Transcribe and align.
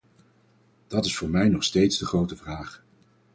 Dat 0.87 1.05
is 1.05 1.15
voor 1.17 1.29
mij 1.29 1.49
nog 1.49 1.63
steeds 1.63 1.97
de 1.97 2.05
grote 2.05 2.35
vraag. 2.35 2.83